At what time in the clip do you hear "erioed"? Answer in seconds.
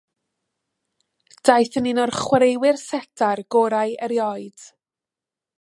4.09-4.69